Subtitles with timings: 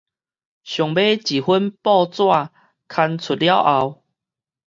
[0.03, 0.19] 上尾一份報紙
[2.87, 4.03] 刊出了後